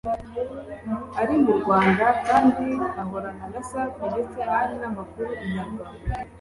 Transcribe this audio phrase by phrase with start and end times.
[1.21, 2.67] ari mu Rwanda kandi
[3.01, 5.83] ahorana na Safi ndetse hari n’amakuru Inyarwanda